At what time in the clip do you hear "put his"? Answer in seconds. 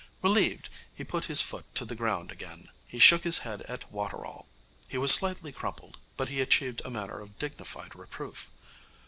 1.03-1.43